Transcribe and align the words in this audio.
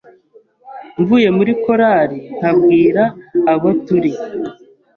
mvuye 1.01 1.29
muri 1.37 1.51
korari 1.63 2.17
nkabwira 2.37 3.03
abo 3.53 3.69
turi 3.85 4.11